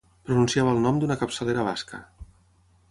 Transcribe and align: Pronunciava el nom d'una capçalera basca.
Pronunciava 0.27 0.71
el 0.77 0.81
nom 0.85 0.97
d'una 1.03 1.19
capçalera 1.21 1.67
basca. 1.69 2.01